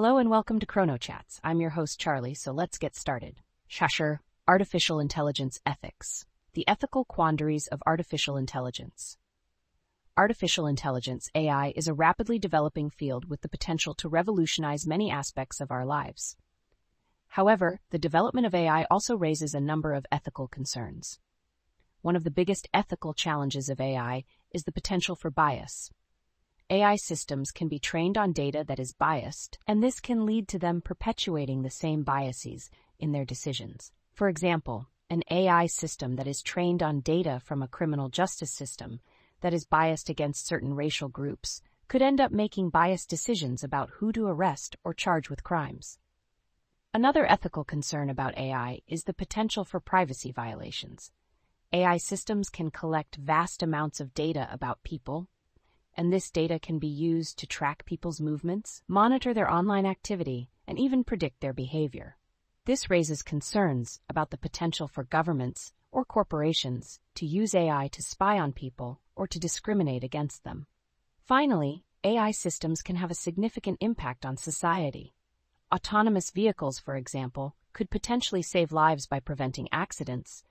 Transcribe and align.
Hello 0.00 0.18
and 0.18 0.30
welcome 0.30 0.60
to 0.60 0.64
ChronoChats. 0.64 1.40
I'm 1.42 1.60
your 1.60 1.70
host, 1.70 1.98
Charlie, 1.98 2.32
so 2.32 2.52
let's 2.52 2.78
get 2.78 2.94
started. 2.94 3.40
Shasher, 3.68 4.20
Artificial 4.46 5.00
Intelligence 5.00 5.58
Ethics. 5.66 6.24
The 6.52 6.64
Ethical 6.68 7.04
Quandaries 7.04 7.66
of 7.72 7.82
Artificial 7.84 8.36
Intelligence. 8.36 9.16
Artificial 10.16 10.68
intelligence, 10.68 11.28
AI, 11.34 11.72
is 11.74 11.88
a 11.88 11.94
rapidly 11.94 12.38
developing 12.38 12.90
field 12.90 13.28
with 13.28 13.40
the 13.40 13.48
potential 13.48 13.92
to 13.94 14.08
revolutionize 14.08 14.86
many 14.86 15.10
aspects 15.10 15.60
of 15.60 15.72
our 15.72 15.84
lives. 15.84 16.36
However, 17.30 17.80
the 17.90 17.98
development 17.98 18.46
of 18.46 18.54
AI 18.54 18.86
also 18.92 19.16
raises 19.16 19.52
a 19.52 19.60
number 19.60 19.94
of 19.94 20.06
ethical 20.12 20.46
concerns. 20.46 21.18
One 22.02 22.14
of 22.14 22.22
the 22.22 22.30
biggest 22.30 22.68
ethical 22.72 23.14
challenges 23.14 23.68
of 23.68 23.80
AI 23.80 24.22
is 24.54 24.62
the 24.62 24.70
potential 24.70 25.16
for 25.16 25.32
bias. 25.32 25.90
AI 26.70 26.96
systems 26.96 27.50
can 27.50 27.66
be 27.68 27.78
trained 27.78 28.18
on 28.18 28.32
data 28.32 28.62
that 28.68 28.78
is 28.78 28.92
biased, 28.92 29.58
and 29.66 29.82
this 29.82 30.00
can 30.00 30.26
lead 30.26 30.46
to 30.48 30.58
them 30.58 30.82
perpetuating 30.82 31.62
the 31.62 31.70
same 31.70 32.02
biases 32.02 32.68
in 32.98 33.12
their 33.12 33.24
decisions. 33.24 33.90
For 34.12 34.28
example, 34.28 34.86
an 35.08 35.22
AI 35.30 35.64
system 35.64 36.16
that 36.16 36.26
is 36.26 36.42
trained 36.42 36.82
on 36.82 37.00
data 37.00 37.40
from 37.42 37.62
a 37.62 37.68
criminal 37.68 38.10
justice 38.10 38.52
system 38.52 39.00
that 39.40 39.54
is 39.54 39.64
biased 39.64 40.10
against 40.10 40.46
certain 40.46 40.74
racial 40.74 41.08
groups 41.08 41.62
could 41.88 42.02
end 42.02 42.20
up 42.20 42.32
making 42.32 42.68
biased 42.68 43.08
decisions 43.08 43.64
about 43.64 43.88
who 43.94 44.12
to 44.12 44.26
arrest 44.26 44.76
or 44.84 44.92
charge 44.92 45.30
with 45.30 45.42
crimes. 45.42 45.98
Another 46.92 47.24
ethical 47.24 47.64
concern 47.64 48.10
about 48.10 48.36
AI 48.36 48.80
is 48.86 49.04
the 49.04 49.14
potential 49.14 49.64
for 49.64 49.80
privacy 49.80 50.32
violations. 50.32 51.12
AI 51.72 51.96
systems 51.96 52.50
can 52.50 52.70
collect 52.70 53.16
vast 53.16 53.62
amounts 53.62 54.00
of 54.00 54.12
data 54.12 54.46
about 54.52 54.82
people, 54.82 55.28
and 55.98 56.12
this 56.12 56.30
data 56.30 56.60
can 56.60 56.78
be 56.78 56.86
used 56.86 57.36
to 57.40 57.46
track 57.46 57.84
people's 57.84 58.20
movements, 58.20 58.82
monitor 58.86 59.34
their 59.34 59.50
online 59.50 59.84
activity, 59.84 60.48
and 60.64 60.78
even 60.78 61.02
predict 61.02 61.40
their 61.40 61.52
behavior. 61.52 62.16
This 62.66 62.88
raises 62.88 63.20
concerns 63.20 64.00
about 64.08 64.30
the 64.30 64.38
potential 64.38 64.86
for 64.86 65.02
governments 65.02 65.72
or 65.90 66.04
corporations 66.04 67.00
to 67.16 67.26
use 67.26 67.52
AI 67.52 67.88
to 67.88 68.00
spy 68.00 68.38
on 68.38 68.52
people 68.52 69.00
or 69.16 69.26
to 69.26 69.40
discriminate 69.40 70.04
against 70.04 70.44
them. 70.44 70.68
Finally, 71.24 71.84
AI 72.04 72.30
systems 72.30 72.80
can 72.80 72.94
have 72.94 73.10
a 73.10 73.14
significant 73.14 73.78
impact 73.80 74.24
on 74.24 74.36
society. 74.36 75.14
Autonomous 75.74 76.30
vehicles, 76.30 76.78
for 76.78 76.94
example, 76.94 77.56
could 77.72 77.90
potentially 77.90 78.42
save 78.42 78.70
lives 78.70 79.08
by 79.08 79.18
preventing 79.18 79.68
accidents, 79.72 80.44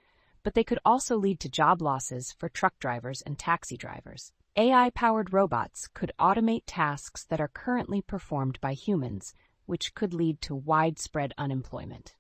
but 0.43 0.55
they 0.55 0.63
could 0.65 0.79
also 0.83 1.15
lead 1.15 1.39
to 1.39 1.47
job 1.47 1.81
losses 1.81 2.33
for 2.37 2.49
truck 2.49 2.77
drivers 2.79 3.21
and 3.21 3.39
taxi 3.39 3.77
drivers. 3.77 4.33
AI 4.59 4.89
powered 4.89 5.33
robots 5.33 5.88
could 5.88 6.11
automate 6.19 6.63
tasks 6.66 7.23
that 7.25 7.39
are 7.39 7.47
currently 7.47 8.02
performed 8.02 8.59
by 8.59 8.73
humans, 8.73 9.36
which 9.67 9.94
could 9.94 10.16
lead 10.16 10.41
to 10.41 10.55
widespread 10.55 11.31
unemployment. 11.38 12.16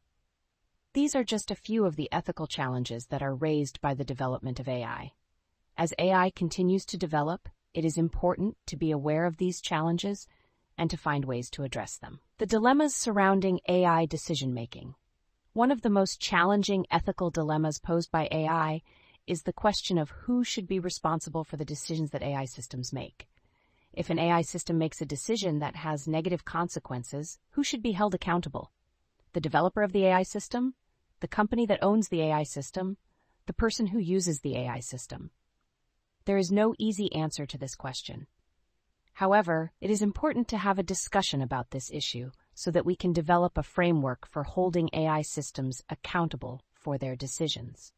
These 0.93 1.15
are 1.15 1.23
just 1.23 1.49
a 1.49 1.55
few 1.55 1.85
of 1.85 1.95
the 1.95 2.07
ethical 2.11 2.45
challenges 2.45 3.07
that 3.07 3.23
are 3.23 3.33
raised 3.33 3.81
by 3.81 3.95
the 3.95 4.05
development 4.05 4.59
of 4.59 4.67
AI. 4.67 5.13
As 5.75 5.95
AI 5.97 6.29
continues 6.29 6.85
to 6.85 6.97
develop, 6.97 7.49
it 7.73 7.83
is 7.83 7.97
important 7.97 8.55
to 8.67 8.77
be 8.77 8.91
aware 8.91 9.25
of 9.25 9.37
these 9.37 9.59
challenges 9.59 10.27
and 10.77 10.91
to 10.91 10.97
find 10.97 11.25
ways 11.25 11.49
to 11.49 11.63
address 11.63 11.97
them. 11.97 12.19
The 12.37 12.45
dilemmas 12.45 12.95
surrounding 12.95 13.61
AI 13.67 14.05
decision 14.05 14.53
making. 14.53 14.93
One 15.53 15.71
of 15.71 15.81
the 15.81 15.89
most 15.89 16.21
challenging 16.21 16.85
ethical 16.91 17.31
dilemmas 17.31 17.79
posed 17.79 18.11
by 18.11 18.27
AI 18.31 18.83
is 19.27 19.43
the 19.43 19.53
question 19.53 19.97
of 19.97 20.09
who 20.09 20.43
should 20.43 20.67
be 20.67 20.79
responsible 20.79 21.43
for 21.43 21.57
the 21.57 21.65
decisions 21.65 22.11
that 22.11 22.23
AI 22.23 22.45
systems 22.45 22.93
make. 22.93 23.27
If 23.93 24.09
an 24.09 24.19
AI 24.19 24.41
system 24.41 24.77
makes 24.77 25.01
a 25.01 25.05
decision 25.05 25.59
that 25.59 25.75
has 25.75 26.07
negative 26.07 26.45
consequences, 26.45 27.37
who 27.51 27.63
should 27.63 27.81
be 27.81 27.91
held 27.91 28.15
accountable? 28.15 28.71
The 29.33 29.41
developer 29.41 29.83
of 29.83 29.91
the 29.91 30.05
AI 30.05 30.23
system? 30.23 30.75
The 31.19 31.27
company 31.27 31.65
that 31.65 31.83
owns 31.83 32.07
the 32.07 32.21
AI 32.21 32.43
system? 32.43 32.97
The 33.47 33.53
person 33.53 33.87
who 33.87 33.99
uses 33.99 34.39
the 34.39 34.55
AI 34.55 34.79
system? 34.79 35.31
There 36.25 36.37
is 36.37 36.51
no 36.51 36.73
easy 36.77 37.13
answer 37.13 37.45
to 37.45 37.57
this 37.57 37.75
question. 37.75 38.27
However, 39.13 39.71
it 39.81 39.89
is 39.89 40.01
important 40.01 40.47
to 40.49 40.57
have 40.57 40.77
a 40.77 40.83
discussion 40.83 41.41
about 41.41 41.71
this 41.71 41.89
issue 41.91 42.31
so 42.53 42.69
that 42.71 42.85
we 42.85 42.95
can 42.95 43.13
develop 43.13 43.57
a 43.57 43.63
framework 43.63 44.27
for 44.27 44.43
holding 44.43 44.89
AI 44.93 45.21
systems 45.21 45.81
accountable 45.89 46.61
for 46.75 46.97
their 46.97 47.15
decisions. 47.15 47.93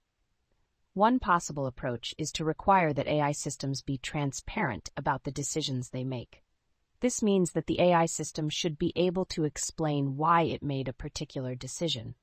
One 0.96 1.20
possible 1.20 1.68
approach 1.68 2.16
is 2.18 2.32
to 2.34 2.44
require 2.44 2.94
that 2.94 3.08
AI 3.08 3.32
systems 3.32 3.82
be 3.82 3.98
transparent 4.00 4.90
about 4.98 5.24
the 5.24 5.32
decisions 5.32 5.90
they 5.90 6.04
make. 6.04 6.44
This 7.00 7.22
means 7.22 7.52
that 7.52 7.68
the 7.68 7.80
AI 7.80 8.08
system 8.08 8.50
should 8.50 8.78
be 8.78 8.92
able 8.96 9.26
to 9.26 9.44
explain 9.44 10.18
why 10.18 10.42
it 10.42 10.64
made 10.64 10.88
a 10.88 10.94
particular 10.94 11.54
decision. 11.54 12.16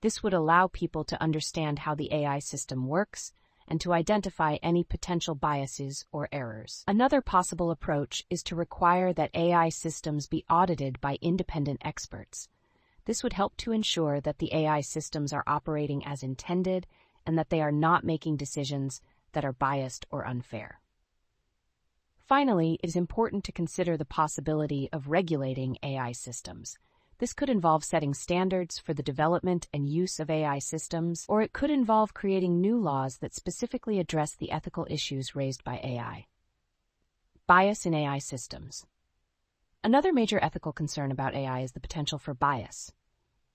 This 0.00 0.22
would 0.22 0.32
allow 0.32 0.68
people 0.68 1.02
to 1.04 1.20
understand 1.20 1.80
how 1.80 1.96
the 1.96 2.12
AI 2.14 2.38
system 2.38 2.86
works 2.86 3.32
and 3.66 3.80
to 3.80 3.92
identify 3.92 4.56
any 4.62 4.84
potential 4.84 5.34
biases 5.34 6.06
or 6.12 6.28
errors. 6.30 6.84
Another 6.86 7.20
possible 7.20 7.70
approach 7.70 8.24
is 8.30 8.42
to 8.44 8.56
require 8.56 9.12
that 9.12 9.34
AI 9.34 9.68
systems 9.70 10.28
be 10.28 10.44
audited 10.48 11.00
by 11.00 11.18
independent 11.20 11.82
experts. 11.84 12.48
This 13.04 13.22
would 13.22 13.32
help 13.32 13.56
to 13.58 13.72
ensure 13.72 14.20
that 14.20 14.38
the 14.38 14.54
AI 14.54 14.82
systems 14.82 15.32
are 15.32 15.44
operating 15.46 16.04
as 16.06 16.22
intended 16.22 16.86
and 17.28 17.38
that 17.38 17.50
they 17.50 17.60
are 17.60 17.70
not 17.70 18.04
making 18.04 18.38
decisions 18.38 19.02
that 19.32 19.44
are 19.44 19.52
biased 19.52 20.06
or 20.10 20.26
unfair. 20.26 20.80
Finally, 22.16 22.78
it 22.82 22.88
is 22.88 22.96
important 22.96 23.44
to 23.44 23.52
consider 23.52 23.98
the 23.98 24.06
possibility 24.06 24.88
of 24.94 25.10
regulating 25.10 25.76
AI 25.82 26.10
systems. 26.12 26.78
This 27.18 27.34
could 27.34 27.50
involve 27.50 27.84
setting 27.84 28.14
standards 28.14 28.78
for 28.78 28.94
the 28.94 29.02
development 29.02 29.68
and 29.74 29.86
use 29.86 30.18
of 30.18 30.30
AI 30.30 30.58
systems, 30.58 31.26
or 31.28 31.42
it 31.42 31.52
could 31.52 31.70
involve 31.70 32.14
creating 32.14 32.62
new 32.62 32.78
laws 32.78 33.18
that 33.18 33.34
specifically 33.34 33.98
address 33.98 34.34
the 34.34 34.50
ethical 34.50 34.86
issues 34.88 35.36
raised 35.36 35.62
by 35.64 35.80
AI. 35.84 36.26
Bias 37.46 37.84
in 37.84 37.92
AI 37.92 38.18
systems. 38.18 38.86
Another 39.84 40.14
major 40.14 40.42
ethical 40.42 40.72
concern 40.72 41.12
about 41.12 41.34
AI 41.34 41.60
is 41.60 41.72
the 41.72 41.80
potential 41.80 42.18
for 42.18 42.32
bias. 42.32 42.90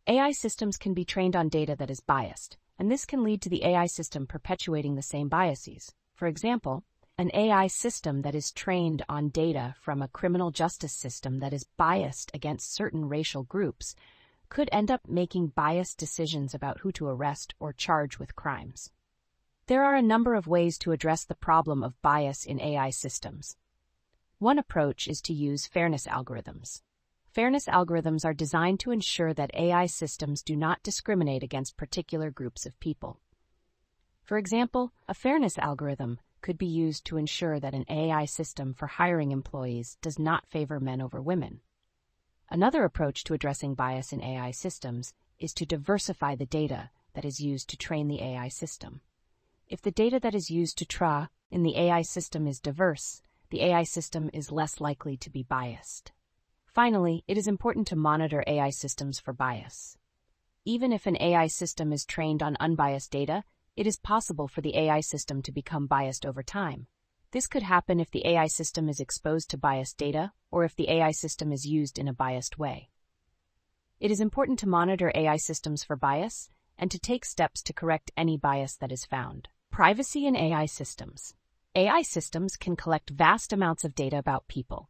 AI 0.05 0.31
systems 0.31 0.77
can 0.77 0.93
be 0.93 1.05
trained 1.05 1.35
on 1.35 1.49
data 1.49 1.75
that 1.75 1.89
is 1.89 2.01
biased, 2.01 2.57
and 2.83 2.91
this 2.91 3.05
can 3.05 3.23
lead 3.23 3.41
to 3.41 3.47
the 3.47 3.63
AI 3.63 3.85
system 3.85 4.27
perpetuating 4.27 4.95
the 4.95 5.01
same 5.01 5.29
biases. 5.29 5.93
For 6.15 6.27
example, 6.27 6.83
an 7.17 7.31
AI 7.33 7.67
system 7.67 8.23
that 8.23 8.35
is 8.35 8.51
trained 8.51 9.05
on 9.07 9.29
data 9.29 9.73
from 9.79 10.01
a 10.01 10.09
criminal 10.09 10.51
justice 10.51 10.91
system 10.91 11.39
that 11.39 11.53
is 11.53 11.65
biased 11.77 12.29
against 12.33 12.75
certain 12.75 13.07
racial 13.07 13.43
groups 13.43 13.95
could 14.49 14.67
end 14.73 14.91
up 14.91 14.99
making 15.07 15.53
biased 15.55 15.97
decisions 15.97 16.53
about 16.53 16.81
who 16.81 16.91
to 16.91 17.07
arrest 17.07 17.55
or 17.57 17.71
charge 17.71 18.19
with 18.19 18.35
crimes. 18.35 18.91
There 19.67 19.85
are 19.85 19.95
a 19.95 20.01
number 20.01 20.35
of 20.35 20.45
ways 20.45 20.77
to 20.79 20.91
address 20.91 21.23
the 21.23 21.35
problem 21.35 21.83
of 21.83 22.01
bias 22.01 22.43
in 22.43 22.59
AI 22.59 22.89
systems. 22.89 23.55
One 24.39 24.59
approach 24.59 25.07
is 25.07 25.21
to 25.21 25.33
use 25.33 25.67
fairness 25.67 26.05
algorithms. 26.05 26.81
Fairness 27.33 27.65
algorithms 27.65 28.23
are 28.23 28.33
designed 28.35 28.79
to 28.81 28.91
ensure 28.91 29.33
that 29.33 29.49
AI 29.55 29.87
systems 29.87 30.43
do 30.43 30.55
not 30.55 30.83
discriminate 30.83 31.41
against 31.41 31.77
particular 31.77 32.29
groups 32.29 32.67
of 32.67 32.79
people. 32.79 33.19
For 34.21 34.37
example, 34.37 34.93
a 35.07 35.15
fairness 35.15 35.57
algorithm 35.57 36.19
could 36.41 36.59
be 36.59 36.67
used 36.67 37.05
to 37.05 37.17
ensure 37.17 37.59
that 37.59 37.73
an 37.73 37.85
AI 37.89 38.25
system 38.25 38.75
for 38.75 38.85
hiring 38.85 39.31
employees 39.31 39.97
does 39.99 40.19
not 40.19 40.45
favor 40.45 40.79
men 40.79 41.01
over 41.01 41.23
women. 41.23 41.61
Another 42.51 42.83
approach 42.83 43.23
to 43.23 43.33
addressing 43.33 43.73
bias 43.73 44.13
in 44.13 44.21
AI 44.21 44.51
systems 44.51 45.15
is 45.39 45.55
to 45.55 45.65
diversify 45.65 46.35
the 46.35 46.45
data 46.45 46.91
that 47.15 47.25
is 47.25 47.39
used 47.39 47.67
to 47.69 47.77
train 47.77 48.07
the 48.09 48.21
AI 48.21 48.47
system. 48.47 49.01
If 49.67 49.81
the 49.81 49.89
data 49.89 50.19
that 50.19 50.35
is 50.35 50.51
used 50.51 50.77
to 50.77 50.85
train 50.85 51.29
in 51.49 51.63
the 51.63 51.77
AI 51.77 52.03
system 52.03 52.45
is 52.45 52.59
diverse, 52.59 53.23
the 53.49 53.63
AI 53.63 53.85
system 53.85 54.29
is 54.33 54.51
less 54.51 54.79
likely 54.79 55.17
to 55.17 55.31
be 55.31 55.41
biased. 55.41 56.11
Finally, 56.73 57.23
it 57.27 57.37
is 57.37 57.47
important 57.47 57.85
to 57.85 57.95
monitor 57.95 58.43
AI 58.47 58.71
systems 58.71 59.19
for 59.19 59.31
bias. 59.31 59.95
Even 60.65 60.91
if 60.91 61.05
an 61.05 61.15
AI 61.21 61.45
system 61.45 61.93
is 61.93 62.03
trained 62.03 62.41
on 62.41 62.57
unbiased 62.59 63.11
data, 63.11 63.43
it 63.75 63.85
is 63.85 63.99
possible 63.99 64.47
for 64.47 64.61
the 64.61 64.75
AI 64.75 64.99
system 64.99 65.43
to 65.43 65.51
become 65.51 65.85
biased 65.85 66.25
over 66.25 66.41
time. 66.41 66.87
This 67.29 67.45
could 67.45 67.61
happen 67.61 67.99
if 67.99 68.09
the 68.09 68.25
AI 68.25 68.47
system 68.47 68.89
is 68.89 68.99
exposed 68.99 69.51
to 69.51 69.57
biased 69.57 69.99
data 69.99 70.33
or 70.49 70.63
if 70.63 70.75
the 70.75 70.89
AI 70.89 71.11
system 71.11 71.51
is 71.51 71.63
used 71.63 71.99
in 71.99 72.07
a 72.07 72.13
biased 72.13 72.57
way. 72.57 72.89
It 73.99 74.09
is 74.09 74.19
important 74.19 74.57
to 74.59 74.67
monitor 74.67 75.11
AI 75.13 75.37
systems 75.37 75.83
for 75.83 75.95
bias 75.95 76.49
and 76.79 76.89
to 76.89 76.97
take 76.97 77.23
steps 77.23 77.61
to 77.63 77.73
correct 77.73 78.09
any 78.17 78.35
bias 78.35 78.77
that 78.77 78.91
is 78.91 79.05
found. 79.05 79.47
Privacy 79.69 80.25
in 80.25 80.35
AI 80.35 80.65
systems. 80.65 81.35
AI 81.75 82.01
systems 82.01 82.55
can 82.55 82.75
collect 82.75 83.11
vast 83.11 83.53
amounts 83.53 83.83
of 83.83 83.93
data 83.93 84.17
about 84.17 84.47
people, 84.47 84.89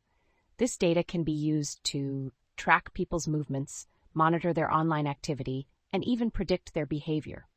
this 0.57 0.77
data 0.77 1.03
can 1.03 1.23
be 1.23 1.31
used 1.31 1.83
to 1.85 2.31
track 2.57 2.93
people's 2.93 3.27
movements, 3.27 3.87
monitor 4.13 4.53
their 4.53 4.71
online 4.71 5.07
activity, 5.07 5.67
and 5.91 6.03
even 6.03 6.31
predict 6.31 6.73
their 6.73 6.85
behavior. 6.85 7.47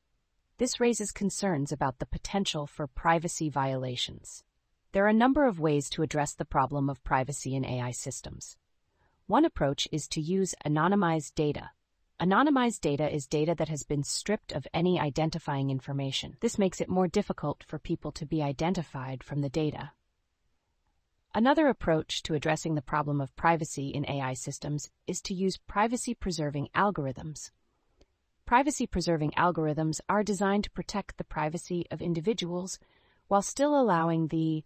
This 0.58 0.81
raises 0.81 1.12
concerns 1.12 1.72
about 1.72 1.98
the 1.98 2.06
potential 2.06 2.66
for 2.66 2.87
privacy 2.87 3.50
violations. 3.50 4.43
There 4.93 5.04
are 5.04 5.08
a 5.08 5.12
number 5.12 5.44
of 5.44 5.60
ways 5.60 5.90
to 5.90 6.02
address 6.02 6.32
the 6.32 6.46
problem 6.46 6.88
of 6.88 7.04
privacy 7.04 7.54
in 7.54 7.64
AI 7.64 7.90
systems. 7.90 8.56
One 9.26 9.44
approach 9.44 9.87
is 9.92 10.08
to 10.08 10.20
use 10.20 10.54
anonymized 10.64 11.34
data. 11.34 11.70
Anonymized 12.19 12.81
data 12.81 13.12
is 13.12 13.26
data 13.26 13.54
that 13.56 13.69
has 13.69 13.82
been 13.82 14.02
stripped 14.02 14.52
of 14.52 14.66
any 14.72 14.99
identifying 14.99 15.69
information. 15.69 16.38
This 16.40 16.58
makes 16.58 16.81
it 16.81 16.88
more 16.88 17.08
difficult 17.08 17.62
for 17.66 17.78
people 17.78 18.10
to 18.12 18.25
be 18.25 18.42
identified 18.42 19.22
from 19.22 19.42
the 19.42 19.50
data. 19.50 19.90
Another 21.37 21.69
approach 21.69 22.23
to 22.23 22.33
addressing 22.33 22.77
the 22.77 22.81
problem 22.81 23.21
of 23.21 23.37
privacy 23.37 23.91
in 23.91 24.09
AI 24.09 24.33
systems 24.33 24.88
is 25.06 25.21
to 25.21 25.35
use 25.35 25.59
privacy 25.59 26.15
preserving 26.15 26.71
algorithms. 26.75 27.50
Privacy 28.47 28.87
preserving 28.87 29.33
algorithms 29.33 30.00
are 30.09 30.23
designed 30.23 30.65
to 30.65 30.71
protect 30.71 31.19
the 31.19 31.25
privacy 31.25 31.85
of 31.91 32.00
individuals 32.00 32.79
while 33.29 33.43
still 33.43 33.79
allowing 33.79 34.29
the 34.29 34.65